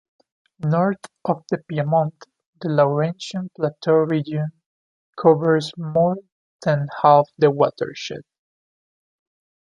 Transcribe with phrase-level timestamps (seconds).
[0.63, 2.25] North of the piedmont
[2.59, 4.49] the Laurentian plateau region
[5.15, 6.15] covers more
[6.63, 8.23] than half the watershed.